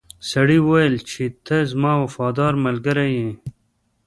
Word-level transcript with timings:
سړي 0.31 0.57
وویل 0.61 0.95
چې 1.09 1.23
ته 1.45 1.57
زما 1.71 1.93
وفادار 2.03 2.53
ملګری 2.65 3.09
یې. 3.19 3.31